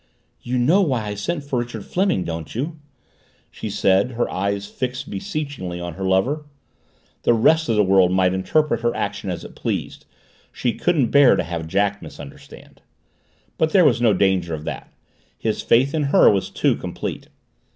[0.41, 2.79] "You know why I sent for Richard Fleming, don't you?"
[3.51, 6.47] she said, her eyes fixed beseechingly on her lover.
[7.21, 10.07] The rest of the world might interpret her action as it pleased
[10.51, 12.81] she couldn't bear to have Jack misunderstand.
[13.59, 14.91] But there was no danger of that.
[15.37, 17.27] His faith in her was too complete.